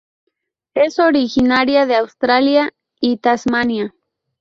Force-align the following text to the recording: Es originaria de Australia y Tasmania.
Es 0.73 0.97
originaria 0.97 1.85
de 1.85 1.93
Australia 1.97 2.73
y 2.99 3.17
Tasmania. 3.17 3.93